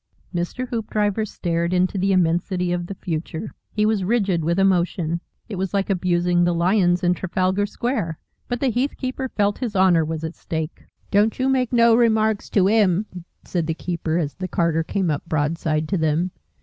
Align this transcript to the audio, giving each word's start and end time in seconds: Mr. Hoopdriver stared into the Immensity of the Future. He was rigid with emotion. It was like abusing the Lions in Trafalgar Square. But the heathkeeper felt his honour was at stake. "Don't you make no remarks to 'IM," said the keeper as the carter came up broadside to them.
Mr. 0.33 0.67
Hoopdriver 0.69 1.25
stared 1.27 1.73
into 1.73 1.95
the 1.95 2.11
Immensity 2.11 2.71
of 2.71 2.87
the 2.87 2.95
Future. 2.95 3.51
He 3.71 3.85
was 3.85 4.03
rigid 4.03 4.43
with 4.43 4.57
emotion. 4.57 5.21
It 5.47 5.57
was 5.57 5.75
like 5.75 5.91
abusing 5.91 6.43
the 6.43 6.55
Lions 6.55 7.03
in 7.03 7.13
Trafalgar 7.13 7.67
Square. 7.67 8.17
But 8.47 8.61
the 8.61 8.71
heathkeeper 8.71 9.29
felt 9.29 9.59
his 9.59 9.75
honour 9.75 10.03
was 10.03 10.23
at 10.23 10.33
stake. 10.33 10.85
"Don't 11.11 11.37
you 11.37 11.47
make 11.47 11.71
no 11.71 11.93
remarks 11.93 12.49
to 12.49 12.67
'IM," 12.67 13.05
said 13.43 13.67
the 13.67 13.75
keeper 13.75 14.17
as 14.17 14.33
the 14.33 14.47
carter 14.47 14.81
came 14.83 15.11
up 15.11 15.23
broadside 15.27 15.87
to 15.89 15.99
them. 15.99 16.31